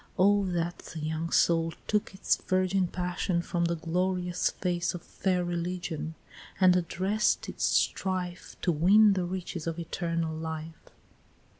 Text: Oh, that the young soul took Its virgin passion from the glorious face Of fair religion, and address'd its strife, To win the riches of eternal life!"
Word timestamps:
Oh, 0.17 0.45
that 0.47 0.79
the 0.79 0.99
young 0.99 1.29
soul 1.31 1.75
took 1.85 2.15
Its 2.15 2.35
virgin 2.35 2.87
passion 2.87 3.43
from 3.43 3.65
the 3.65 3.75
glorious 3.75 4.49
face 4.49 4.95
Of 4.95 5.03
fair 5.03 5.45
religion, 5.45 6.15
and 6.59 6.75
address'd 6.75 7.47
its 7.47 7.65
strife, 7.65 8.55
To 8.63 8.71
win 8.71 9.13
the 9.13 9.25
riches 9.25 9.67
of 9.67 9.77
eternal 9.77 10.35
life!" 10.35 10.85